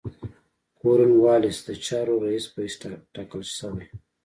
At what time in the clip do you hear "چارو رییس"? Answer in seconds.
1.85-2.45